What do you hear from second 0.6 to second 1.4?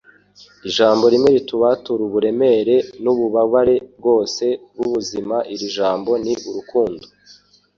Ijambo rimwe